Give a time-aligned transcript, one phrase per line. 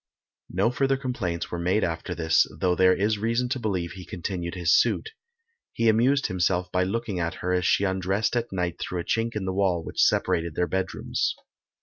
[0.49, 4.55] No further complaints were made after this, though there is reason to believe he continued
[4.55, 5.11] his suit.
[5.73, 9.35] He amused himself by looking at her as she undressed at night through a chink
[9.35, 11.35] in the wall which separated their bedrooms.